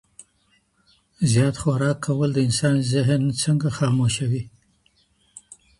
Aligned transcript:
زيات 1.31 1.55
خوراک 1.61 1.97
کول 2.05 2.29
د 2.33 2.39
انسان 2.47 2.75
ذهن 2.93 3.21
څنګه 3.43 3.67
خاموشوي؟ 3.77 4.43